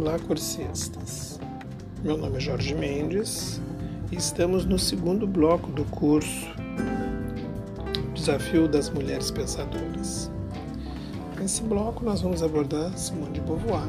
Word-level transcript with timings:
Olá, 0.00 0.16
cursistas. 0.16 1.40
Meu 2.04 2.16
nome 2.16 2.36
é 2.36 2.40
Jorge 2.40 2.72
Mendes 2.72 3.60
e 4.12 4.14
estamos 4.14 4.64
no 4.64 4.78
segundo 4.78 5.26
bloco 5.26 5.72
do 5.72 5.84
curso 5.86 6.46
Desafio 8.14 8.68
das 8.68 8.88
Mulheres 8.90 9.32
Pensadoras. 9.32 10.30
Nesse 11.36 11.62
bloco, 11.62 12.04
nós 12.04 12.20
vamos 12.20 12.44
abordar 12.44 12.96
Simone 12.96 13.32
de 13.32 13.40
Beauvoir, 13.40 13.88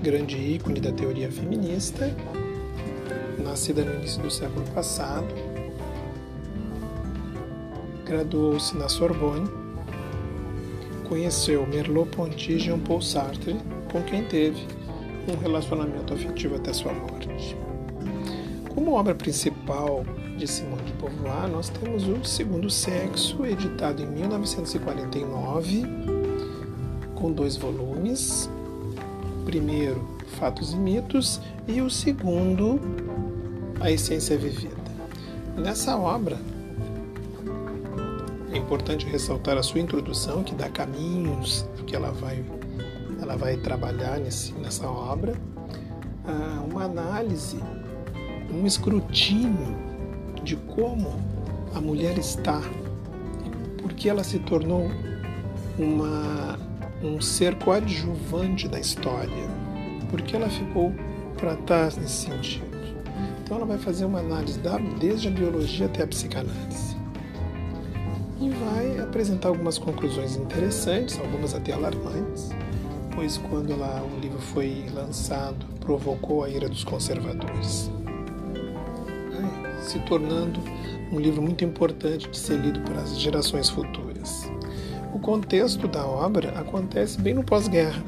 grande 0.00 0.36
ícone 0.36 0.78
da 0.78 0.92
teoria 0.92 1.28
feminista, 1.28 2.14
nascida 3.42 3.84
no 3.84 3.96
início 3.96 4.22
do 4.22 4.30
século 4.30 4.64
passado, 4.76 5.26
graduou-se 8.04 8.76
na 8.76 8.88
Sorbonne, 8.88 9.50
conheceu 11.08 11.66
Merleau-Ponty 11.66 12.52
e 12.52 12.58
Jean-Paul 12.60 13.02
Sartre, 13.02 13.56
com 13.90 14.00
quem 14.04 14.22
teve 14.22 14.75
um 15.28 15.36
relacionamento 15.36 16.14
afetivo 16.14 16.56
até 16.56 16.72
sua 16.72 16.92
morte. 16.92 17.56
Como 18.74 18.92
obra 18.92 19.14
principal 19.14 20.04
de 20.36 20.46
Simone 20.46 20.82
de 20.82 20.92
Beauvoir, 20.92 21.48
nós 21.48 21.68
temos 21.70 22.06
o 22.06 22.24
Segundo 22.24 22.68
Sexo, 22.68 23.44
editado 23.44 24.02
em 24.02 24.06
1949, 24.06 25.82
com 27.14 27.32
dois 27.32 27.56
volumes. 27.56 28.50
O 29.40 29.44
primeiro, 29.44 30.06
Fatos 30.38 30.74
e 30.74 30.76
Mitos, 30.76 31.40
e 31.66 31.80
o 31.80 31.88
segundo, 31.88 32.80
A 33.80 33.90
Essência 33.90 34.36
Vivida. 34.36 34.76
Nessa 35.56 35.96
obra, 35.96 36.38
é 38.52 38.58
importante 38.58 39.06
ressaltar 39.06 39.56
a 39.56 39.62
sua 39.62 39.80
introdução, 39.80 40.42
que 40.42 40.54
dá 40.54 40.68
caminhos 40.68 41.66
que 41.86 41.96
ela 41.96 42.10
vai 42.10 42.44
ela 43.20 43.36
vai 43.36 43.56
trabalhar 43.56 44.18
nesse, 44.18 44.52
nessa 44.54 44.88
obra. 44.88 45.34
Ah, 46.24 46.64
uma 46.68 46.84
análise, 46.84 47.58
um 48.52 48.66
escrutínio 48.66 49.76
de 50.42 50.56
como 50.56 51.14
a 51.74 51.80
mulher 51.80 52.18
está 52.18 52.60
e 53.44 53.82
por 53.82 53.92
que 53.92 54.08
ela 54.08 54.24
se 54.24 54.38
tornou 54.40 54.90
uma, 55.78 56.58
um 57.02 57.20
ser 57.20 57.56
coadjuvante 57.56 58.68
da 58.68 58.80
história, 58.80 59.48
por 60.10 60.22
que 60.22 60.36
ela 60.36 60.48
ficou 60.48 60.92
para 61.36 61.56
trás 61.56 61.96
nesse 61.96 62.26
sentido. 62.26 62.76
Então 63.42 63.58
ela 63.58 63.66
vai 63.66 63.78
fazer 63.78 64.04
uma 64.04 64.18
análise 64.18 64.58
da, 64.58 64.78
desde 64.78 65.28
a 65.28 65.30
biologia 65.30 65.86
até 65.86 66.02
a 66.02 66.06
psicanálise. 66.06 66.96
E 68.40 68.50
vai 68.50 68.98
apresentar 68.98 69.48
algumas 69.48 69.78
conclusões 69.78 70.36
interessantes, 70.36 71.18
algumas 71.18 71.54
até 71.54 71.72
alarmantes, 71.72 72.50
pois 73.16 73.38
quando 73.38 73.72
ela, 73.72 74.02
o 74.04 74.20
livro 74.20 74.38
foi 74.38 74.84
lançado, 74.94 75.66
provocou 75.80 76.44
a 76.44 76.50
ira 76.50 76.68
dos 76.68 76.84
conservadores, 76.84 77.90
se 79.80 79.98
tornando 80.00 80.60
um 81.10 81.18
livro 81.18 81.40
muito 81.40 81.64
importante 81.64 82.28
de 82.28 82.36
ser 82.36 82.58
lido 82.58 82.80
para 82.82 83.00
as 83.00 83.18
gerações 83.18 83.70
futuras. 83.70 84.50
O 85.14 85.18
contexto 85.18 85.88
da 85.88 86.06
obra 86.06 86.50
acontece 86.58 87.18
bem 87.18 87.32
no 87.32 87.42
pós-guerra, 87.42 88.02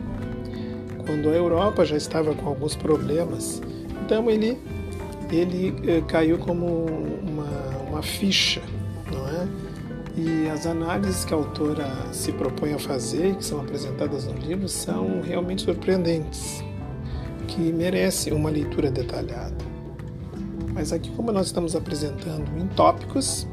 quando 1.07 1.31
a 1.31 1.33
Europa 1.33 1.87
já 1.87 1.97
estava 1.97 2.35
com 2.35 2.47
alguns 2.47 2.77
problemas. 2.77 3.63
Então 4.05 4.31
ele 4.31 4.59
ele 5.31 5.75
eh, 5.87 6.03
caiu 6.07 6.39
como 6.39 6.87
uma, 7.23 7.89
uma 7.89 8.03
ficha 8.03 8.63
e 10.19 10.49
as 10.49 10.67
análises 10.67 11.25
que 11.25 11.33
a 11.33 11.37
autora 11.37 11.87
se 12.13 12.33
propõe 12.33 12.73
a 12.73 12.79
fazer, 12.79 13.37
que 13.37 13.45
são 13.45 13.61
apresentadas 13.61 14.27
no 14.27 14.35
livro, 14.35 14.69
são 14.69 15.21
realmente 15.21 15.63
surpreendentes, 15.63 16.65
que 17.47 17.73
merecem 17.73 18.33
uma 18.33 18.51
leitura 18.51 18.91
detalhada. 18.91 19.65
Mas 20.75 20.93
aqui, 20.93 21.09
como 21.13 21.31
nós 21.31 21.47
estamos 21.47 21.77
apresentando 21.77 22.51
em 22.59 22.67
tópicos, 22.67 23.47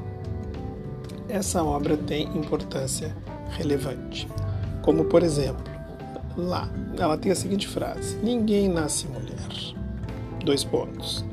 essa 1.29 1.63
obra 1.63 1.95
tem 1.95 2.23
importância 2.35 3.15
relevante. 3.51 4.27
Como, 4.81 5.05
por 5.05 5.21
exemplo, 5.21 5.63
lá, 6.35 6.67
ela 6.97 7.15
tem 7.15 7.31
a 7.31 7.35
seguinte 7.35 7.67
frase: 7.67 8.17
Ninguém 8.23 8.69
nasce 8.69 9.07
mulher. 9.07 9.75
Dois 10.43 10.63
pontos. 10.63 11.23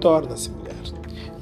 Torna-se 0.00 0.50
mulher. 0.50 0.63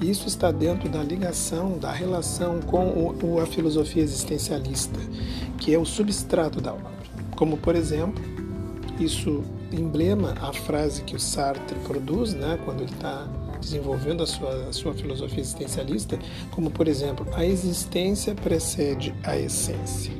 Isso 0.01 0.27
está 0.27 0.51
dentro 0.51 0.89
da 0.89 1.03
ligação, 1.03 1.79
da 1.79 1.93
relação 1.93 2.61
com 2.61 3.15
o, 3.23 3.41
a 3.41 3.47
filosofia 3.47 4.03
existencialista, 4.03 4.99
que 5.59 5.73
é 5.73 5.79
o 5.79 5.85
substrato 5.85 6.61
da 6.61 6.73
obra. 6.73 6.93
Como, 7.37 7.57
por 7.57 7.77
exemplo, 7.77 8.23
isso 8.99 9.43
emblema 9.73 10.35
a 10.41 10.53
frase 10.53 11.03
que 11.03 11.17
o 11.17 11.21
Sartre 11.21 11.79
produz, 11.81 12.35
né, 12.35 12.59
quando 12.65 12.83
ele 12.83 12.93
está 12.93 13.27
desenvolvendo 13.61 14.23
a 14.23 14.27
sua, 14.27 14.69
a 14.69 14.73
sua 14.73 14.93
filosofia 14.93 15.41
existencialista, 15.41 16.19
como, 16.51 16.71
por 16.71 16.89
exemplo, 16.89 17.27
a 17.33 17.45
existência 17.45 18.35
precede 18.35 19.15
a 19.23 19.39
essência. 19.39 20.13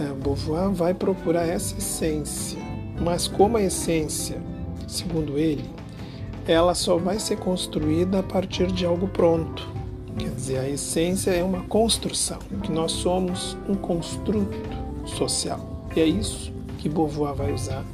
É, 0.00 0.12
Beauvoir 0.22 0.70
vai 0.70 0.94
procurar 0.94 1.46
essa 1.46 1.76
essência, 1.76 2.58
mas 3.00 3.28
como 3.28 3.56
a 3.56 3.62
essência, 3.62 4.42
segundo 4.88 5.38
ele, 5.38 5.64
ela 6.46 6.74
só 6.74 6.96
vai 6.96 7.18
ser 7.18 7.38
construída 7.38 8.20
a 8.20 8.22
partir 8.22 8.68
de 8.68 8.86
algo 8.86 9.08
pronto. 9.08 9.68
Quer 10.16 10.30
dizer, 10.30 10.58
a 10.58 10.68
essência 10.68 11.30
é 11.30 11.42
uma 11.42 11.62
construção, 11.62 12.38
que 12.62 12.72
nós 12.72 12.92
somos 12.92 13.56
um 13.68 13.74
construto 13.74 14.56
social. 15.04 15.84
E 15.94 16.00
é 16.00 16.06
isso 16.06 16.52
que 16.78 16.88
Beauvoir 16.88 17.34
vai 17.34 17.52
usar 17.52 17.84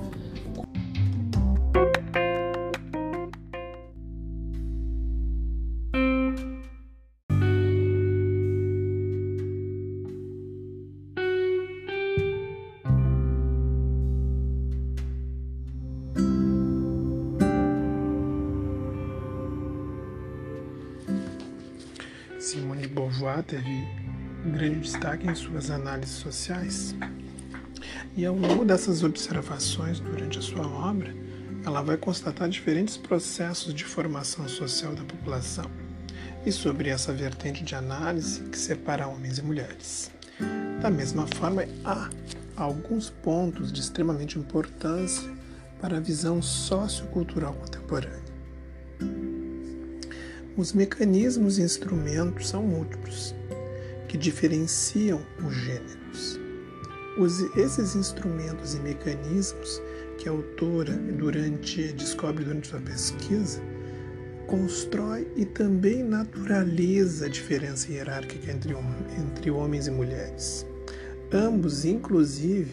Beauvoir 22.93 23.43
teve 23.43 23.89
grande 24.45 24.81
destaque 24.81 25.27
em 25.27 25.35
suas 25.35 25.71
análises 25.71 26.17
sociais. 26.17 26.95
E 28.15 28.27
ao 28.27 28.37
longo 28.37 28.67
dessas 28.67 29.03
observações 29.03 29.99
durante 29.99 30.39
a 30.39 30.43
sua 30.43 30.67
obra, 30.67 31.15
ela 31.65 31.81
vai 31.81 31.97
constatar 31.97 32.51
diferentes 32.51 32.99
processos 32.99 33.73
de 33.73 33.85
formação 33.85 34.47
social 34.47 34.95
da 34.95 35.05
população 35.05 35.65
e 36.45 36.53
sobre 36.53 36.91
essa 36.91 37.13
vertente 37.13 37.65
de 37.65 37.75
análise 37.75 38.43
que 38.43 38.59
separa 38.59 39.07
homens 39.07 39.39
e 39.39 39.43
mulheres. 39.43 40.11
Da 40.83 40.91
mesma 40.91 41.27
forma, 41.39 41.65
há 41.85 42.11
alguns 42.57 43.09
pontos 43.09 43.73
de 43.73 43.81
extremamente 43.81 44.39
importância 44.39 45.31
para 45.81 45.97
a 45.97 46.01
visão 46.01 46.43
sociocultural 46.43 47.55
contemporânea. 47.55 48.23
Os 50.55 50.75
mecanismos 50.75 51.59
e 51.59 51.63
instrumentos 51.63 52.51
são 52.51 52.63
múltiplos, 52.63 53.35
que 54.07 54.19
diferenciam 54.19 55.25
os 55.43 55.55
gêneros. 55.55 56.39
Os, 57.19 57.41
esses 57.57 57.95
instrumentos 57.95 58.75
e 58.75 58.81
mecanismos 58.81 59.81
que 60.19 60.29
a 60.29 60.33
autora 60.33 60.93
durante, 60.93 61.93
descobre 61.95 62.45
durante 62.45 62.69
sua 62.69 62.81
pesquisa 62.81 63.63
constrói 64.47 65.27
e 65.37 65.47
também 65.47 66.03
naturaliza 66.03 67.25
a 67.25 67.29
diferença 67.31 67.91
hierárquica 67.91 68.53
entre, 68.53 68.75
entre 69.19 69.51
homens 69.51 69.87
e 69.87 69.91
mulheres, 69.91 70.67
ambos, 71.33 71.87
inclusive, 71.87 72.71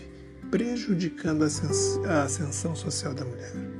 prejudicando 0.51 1.45
a 2.05 2.23
ascensão 2.23 2.75
social 2.75 3.13
da 3.13 3.23
mulher. 3.23 3.78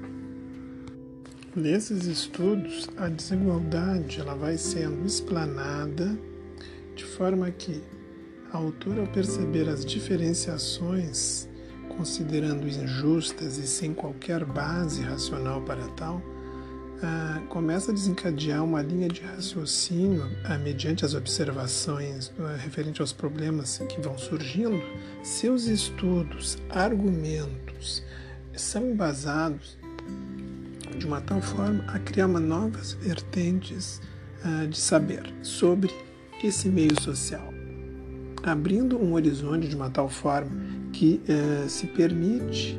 Nesses 1.56 2.06
estudos, 2.06 2.88
a 2.96 3.10
desigualdade 3.10 4.20
ela 4.20 4.36
vai 4.36 4.56
sendo 4.56 5.04
explanada 5.04 6.16
de 6.96 7.04
forma 7.04 7.50
que 7.50 7.82
a 8.54 8.58
autora, 8.58 9.02
ao 9.02 9.08
perceber 9.08 9.68
as 9.68 9.84
diferenciações, 9.84 11.50
considerando 11.98 12.68
injustas 12.68 13.58
e 13.58 13.66
sem 13.66 13.96
qualquer 13.96 14.46
base 14.46 15.02
racional 15.02 15.60
para 15.64 15.88
tal, 15.90 16.22
ah, 17.02 17.42
começa 17.50 17.90
a 17.92 17.96
desencadear 17.96 18.64
uma 18.64 18.84
linha 18.84 19.08
de 19.08 19.22
raciocínio 19.22 20.30
ah, 20.44 20.58
mediante 20.60 21.04
as 21.04 21.16
observações 21.16 22.32
ah, 22.40 22.58
referente 22.58 23.02
aos 23.02 23.12
problemas 23.12 23.80
que 23.90 24.00
vão 24.00 24.20
surgindo. 24.20 24.80
Seus 25.24 25.66
estudos, 25.66 26.60
argumentos 26.70 28.04
são 28.54 28.92
embasados 28.92 29.79
de 31.00 31.08
uma 31.08 31.22
tal 31.22 31.42
forma 31.42 31.84
a 31.88 31.98
criar 31.98 32.28
uma 32.28 32.42
novas 32.42 32.94
vertentes 32.94 34.02
uh, 34.44 34.68
de 34.68 34.78
saber 34.78 35.34
sobre 35.42 35.90
esse 36.44 36.68
meio 36.68 37.00
social, 37.02 37.54
abrindo 38.44 38.98
um 39.02 39.14
horizonte 39.14 39.68
de 39.68 39.76
uma 39.76 39.90
tal 39.90 40.10
forma 40.10 40.52
que 40.92 41.22
uh, 41.24 41.70
se 41.70 41.88
permite 41.88 42.78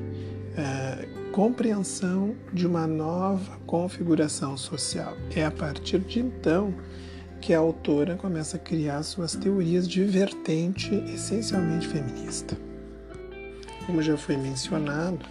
uh, 0.52 1.32
compreensão 1.32 2.34
de 2.52 2.67
uma 2.67 2.87
nova 2.87 3.56
configuração 3.67 4.56
social. 4.56 5.17
É 5.34 5.44
a 5.44 5.50
partir 5.50 6.00
de 6.00 6.20
então 6.20 6.75
que 7.40 7.55
a 7.55 7.58
autora 7.58 8.17
começa 8.17 8.58
a 8.58 8.61
criar 8.61 9.02
suas 9.02 9.34
teorias 9.34 9.88
de 9.88 10.05
vertente 10.05 10.94
essencialmente 11.14 11.88
feminista. 11.88 12.55
Como 13.87 14.02
já 14.02 14.17
foi 14.17 14.37
mencionado, 14.37 15.25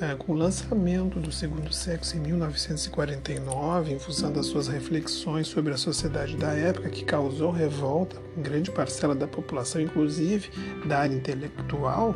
é, 0.00 0.14
com 0.14 0.32
o 0.32 0.34
lançamento 0.34 1.18
do 1.18 1.32
Segundo 1.32 1.72
Sexo 1.72 2.16
em 2.16 2.20
1949, 2.20 3.94
em 3.94 3.98
função 3.98 4.30
das 4.30 4.46
suas 4.46 4.68
reflexões 4.68 5.46
sobre 5.46 5.72
a 5.72 5.76
sociedade 5.76 6.36
da 6.36 6.52
época, 6.52 6.90
que 6.90 7.04
causou 7.04 7.50
revolta 7.50 8.16
em 8.36 8.42
grande 8.42 8.70
parcela 8.70 9.14
da 9.14 9.26
população, 9.26 9.80
inclusive 9.80 10.50
da 10.86 10.98
área 10.98 11.14
intelectual, 11.14 12.14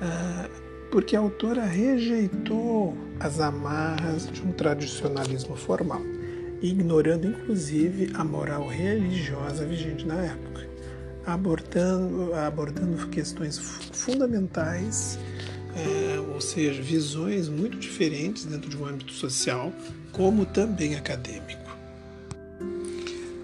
é, 0.00 0.48
porque 0.90 1.16
a 1.16 1.20
autora 1.20 1.64
rejeitou 1.64 2.96
as 3.18 3.40
amarras 3.40 4.30
de 4.30 4.42
um 4.42 4.52
tradicionalismo 4.52 5.56
formal, 5.56 6.02
ignorando 6.60 7.26
inclusive 7.26 8.12
a 8.14 8.22
moral 8.22 8.68
religiosa 8.68 9.66
vigente 9.66 10.06
na 10.06 10.22
época, 10.22 10.68
abordando, 11.26 12.32
abordando 12.34 13.08
questões 13.08 13.58
fundamentais 13.58 15.18
é, 15.74 16.20
ou 16.20 16.40
seja, 16.40 16.82
visões 16.82 17.48
muito 17.48 17.78
diferentes 17.78 18.44
dentro 18.44 18.68
de 18.68 18.76
um 18.76 18.86
âmbito 18.86 19.12
social, 19.12 19.72
como 20.12 20.44
também 20.44 20.94
acadêmico. 20.94 21.76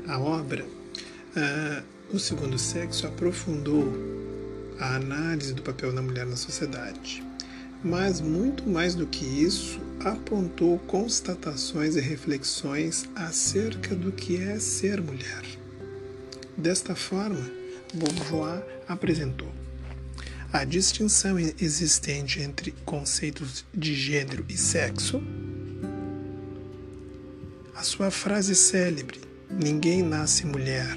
A 0.07 0.19
obra, 0.19 0.65
é, 1.37 1.83
O 2.13 2.19
Segundo 2.19 2.59
Sexo, 2.59 3.07
aprofundou 3.07 3.93
a 4.79 4.97
análise 4.97 5.53
do 5.53 5.63
papel 5.63 5.93
da 5.93 6.01
mulher 6.01 6.27
na 6.27 6.37
sociedade, 6.37 7.23
mas 7.83 8.21
muito 8.21 8.69
mais 8.69 8.95
do 8.95 9.07
que 9.07 9.25
isso, 9.25 9.81
apontou 10.01 10.79
constatações 10.81 11.97
e 11.97 12.01
reflexões 12.01 13.09
acerca 13.15 13.95
do 13.95 14.13
que 14.13 14.37
é 14.37 14.59
ser 14.59 15.01
mulher. 15.01 15.45
Desta 16.57 16.95
forma, 16.95 17.51
Bourgeois 17.95 18.63
apresentou 18.89 19.49
a 20.53 20.65
distinção 20.65 21.39
existente 21.39 22.41
entre 22.41 22.73
conceitos 22.85 23.67
de 23.75 23.95
gênero 23.95 24.45
e 24.49 24.56
sexo, 24.56 25.23
a 27.75 27.83
sua 27.83 28.11
frase 28.11 28.55
célebre, 28.55 29.21
ninguém 29.50 30.03
nasce 30.03 30.47
mulher, 30.47 30.97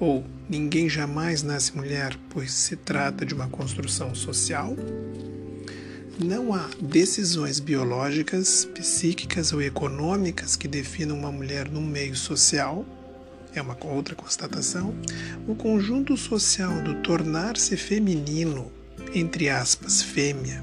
ou 0.00 0.24
ninguém 0.48 0.88
jamais 0.88 1.42
nasce 1.42 1.76
mulher, 1.76 2.18
pois 2.28 2.52
se 2.52 2.74
trata 2.76 3.24
de 3.24 3.32
uma 3.32 3.48
construção 3.48 4.14
social, 4.14 4.76
não 6.18 6.52
há 6.52 6.68
decisões 6.80 7.60
biológicas, 7.60 8.64
psíquicas 8.74 9.52
ou 9.52 9.62
econômicas 9.62 10.56
que 10.56 10.68
definam 10.68 11.16
uma 11.16 11.30
mulher 11.30 11.68
no 11.70 11.80
meio 11.80 12.16
social 12.16 12.84
é 13.54 13.62
uma 13.62 13.76
outra 13.84 14.14
constatação, 14.14 14.94
o 15.46 15.54
conjunto 15.54 16.16
social 16.16 16.82
do 16.82 16.96
tornar-se 16.96 17.76
feminino, 17.76 18.70
entre 19.14 19.48
aspas, 19.48 20.02
fêmea, 20.02 20.62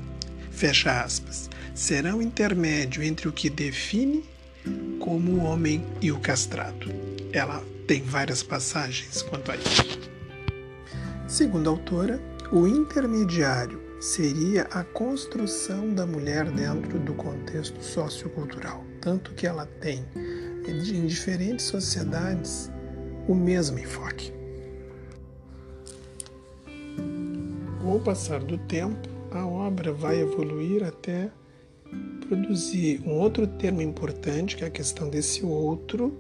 fecha 0.52 1.02
aspas, 1.02 1.50
será 1.74 2.16
o 2.16 2.22
intermédio 2.22 3.02
entre 3.02 3.28
o 3.28 3.32
que 3.32 3.50
define 3.50 4.24
como 5.00 5.32
o 5.32 5.44
homem 5.44 5.84
e 6.02 6.12
o 6.12 6.20
castrado. 6.20 6.92
Ela 7.34 7.64
tem 7.88 8.04
várias 8.04 8.44
passagens 8.44 9.22
quanto 9.22 9.52
a 9.52 9.56
isso. 9.56 10.00
Segundo 11.28 11.70
a 11.70 11.72
autora, 11.72 12.22
o 12.52 12.68
intermediário 12.68 13.82
seria 14.02 14.64
a 14.64 14.84
construção 14.84 15.94
da 15.94 16.06
mulher 16.06 16.52
dentro 16.52 17.00
do 17.00 17.14
contexto 17.14 17.82
sociocultural, 17.84 18.84
tanto 19.00 19.34
que 19.34 19.48
ela 19.48 19.66
tem 19.66 20.06
em 20.68 21.08
diferentes 21.08 21.66
sociedades 21.66 22.70
o 23.32 23.36
mesmo 23.36 23.80
enfoque. 23.80 24.34
Com 27.82 27.96
o 27.96 28.00
passar 28.00 28.42
do 28.44 28.58
tempo, 28.58 29.10
a 29.32 29.46
obra 29.46 29.94
vai 29.94 30.20
evoluir 30.20 30.84
até 30.84 31.32
produzir 32.28 33.02
um 33.06 33.12
outro 33.12 33.48
termo 33.48 33.82
importante, 33.82 34.56
que 34.58 34.64
é 34.64 34.68
a 34.68 34.72
questão 34.72 35.10
desse 35.10 35.46
outro, 35.46 36.14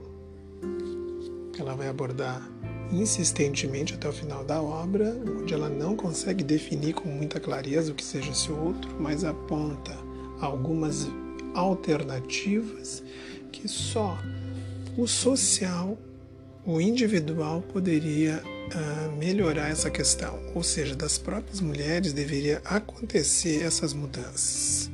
que 1.54 1.62
ela 1.62 1.76
vai 1.76 1.90
abordar 1.90 2.50
insistentemente 2.92 3.94
até 3.94 4.08
o 4.08 4.14
final 4.14 4.44
da 4.44 4.62
obra, 4.62 5.16
onde 5.40 5.54
ela 5.54 5.70
não 5.70 5.96
consegue 5.96 6.44
definir 6.44 6.94
com 6.94 7.10
muita 7.10 7.40
clareza 7.40 7.92
o 7.92 7.96
que 7.96 8.04
seja 8.04 8.32
esse 8.32 8.52
outro, 8.52 8.90
mas 9.00 9.24
aponta 9.24 9.98
algumas 10.40 11.08
alternativas 11.54 13.04
que 13.52 13.68
só 13.68 14.18
o 14.98 15.08
social 15.08 15.98
o 16.66 16.80
individual 16.80 17.62
poderia 17.74 18.42
uh, 18.44 19.18
melhorar 19.18 19.70
essa 19.70 19.90
questão, 19.90 20.40
ou 20.54 20.64
seja, 20.64 20.96
das 20.96 21.18
próprias 21.18 21.60
mulheres 21.60 22.14
deveria 22.14 22.62
acontecer 22.66 23.64
essas 23.64 23.94
mudanças. 23.94 24.92